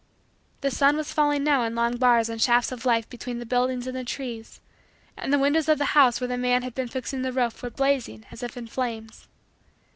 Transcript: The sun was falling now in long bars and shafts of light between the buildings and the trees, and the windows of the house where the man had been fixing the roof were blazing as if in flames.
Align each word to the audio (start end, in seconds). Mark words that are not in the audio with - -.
The 0.61 0.71
sun 0.71 0.97
was 0.97 1.13
falling 1.13 1.43
now 1.43 1.61
in 1.61 1.75
long 1.75 1.95
bars 1.97 2.27
and 2.27 2.41
shafts 2.41 2.71
of 2.71 2.87
light 2.87 3.07
between 3.11 3.37
the 3.37 3.45
buildings 3.45 3.85
and 3.85 3.95
the 3.95 4.03
trees, 4.03 4.59
and 5.15 5.31
the 5.31 5.37
windows 5.37 5.69
of 5.69 5.77
the 5.77 5.85
house 5.93 6.19
where 6.19 6.27
the 6.27 6.39
man 6.39 6.63
had 6.63 6.73
been 6.73 6.87
fixing 6.87 7.21
the 7.21 7.31
roof 7.31 7.61
were 7.61 7.69
blazing 7.69 8.25
as 8.31 8.41
if 8.41 8.57
in 8.57 8.65
flames. 8.65 9.27